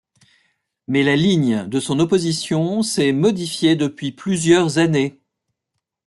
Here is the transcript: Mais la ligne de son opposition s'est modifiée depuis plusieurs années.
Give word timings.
Mais 0.87 1.03
la 1.03 1.15
ligne 1.15 1.65
de 1.67 1.79
son 1.79 1.99
opposition 1.99 2.81
s'est 2.81 3.11
modifiée 3.13 3.75
depuis 3.75 4.11
plusieurs 4.11 4.79
années. 4.79 5.19